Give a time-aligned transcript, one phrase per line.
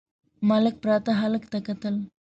[0.49, 1.95] ملک پراته هلک ته کتل….